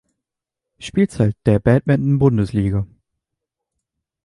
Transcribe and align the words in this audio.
Spielzeit 0.79 1.35
der 1.45 1.59
Badminton-Bundesliga. 1.59 2.87